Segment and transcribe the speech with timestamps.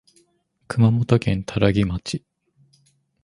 [0.67, 2.25] 熊本県多良木町